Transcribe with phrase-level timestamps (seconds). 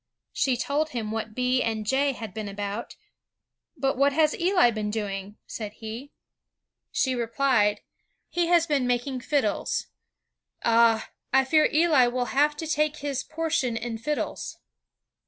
[0.33, 1.61] She told him what B.
[1.61, 2.13] and J.
[2.13, 2.95] had been about.
[3.77, 6.11] 'But what has Eli been doing?' said he.
[6.91, 7.81] She repUed,
[8.27, 9.85] 'He has been ELI WHITNEY IO9 making fiddles.'
[10.63, 11.11] *Ah!
[11.31, 14.57] I fear Eli will have to take his portion in fiddles!'"